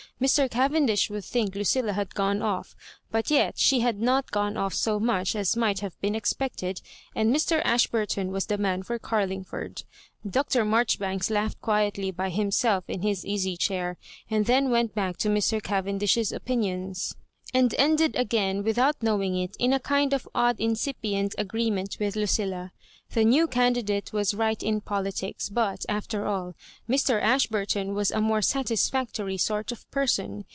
[0.21, 0.47] Mr.
[0.47, 2.75] Caven dish would think Lucilla had gone off;
[3.09, 6.79] but yet she had not gone off so much as might have been expected,
[7.15, 7.59] and Mr.
[7.65, 9.81] Ashburton was the man for Carlingford.
[10.23, 10.63] Dr.
[10.63, 13.97] Maijoribanks laughed qui etly by himself in his easy chair,
[14.29, 15.59] and then went back to Mr.
[15.59, 17.15] Cavendish's opinions,
[17.51, 22.71] and ended again, without knowing it, in a kind of odd incipient agreement with Lucilla.
[23.13, 26.55] The new candidate was right in politics; but, after all,
[26.89, 27.21] Mr.
[27.21, 30.45] Ashburton was a more satisfactory sort of person.